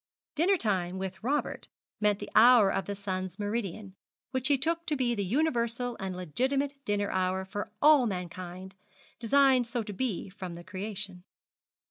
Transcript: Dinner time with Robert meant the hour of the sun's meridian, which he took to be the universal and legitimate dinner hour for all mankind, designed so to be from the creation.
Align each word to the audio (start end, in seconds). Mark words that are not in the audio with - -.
Dinner 0.33 0.57
time 0.57 0.97
with 0.97 1.23
Robert 1.23 1.67
meant 1.99 2.17
the 2.17 2.31
hour 2.33 2.71
of 2.73 2.85
the 2.87 2.95
sun's 2.95 3.37
meridian, 3.37 3.93
which 4.31 4.47
he 4.47 4.57
took 4.57 4.87
to 4.87 4.95
be 4.95 5.13
the 5.13 5.23
universal 5.23 5.95
and 5.99 6.15
legitimate 6.15 6.73
dinner 6.85 7.11
hour 7.11 7.45
for 7.45 7.71
all 7.83 8.07
mankind, 8.07 8.73
designed 9.19 9.67
so 9.67 9.83
to 9.83 9.93
be 9.93 10.27
from 10.27 10.55
the 10.55 10.63
creation. 10.63 11.23